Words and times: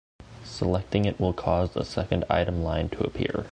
Selecting 0.43 1.05
it 1.05 1.19
will 1.19 1.31
cause 1.31 1.75
a 1.75 1.85
second 1.85 2.25
item 2.27 2.63
line 2.63 2.89
to 2.89 3.01
appear. 3.03 3.45